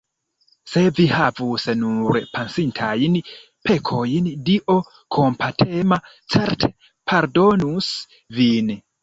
Se 0.69 0.81
vi 0.99 1.03
havus 1.15 1.65
nur 1.81 2.17
pasintajn 2.37 3.17
pekojn, 3.69 4.31
Dio 4.49 4.79
kompatema 5.19 6.01
certe 6.37 6.73
pardonus 7.13 7.93
vin! 8.41 8.75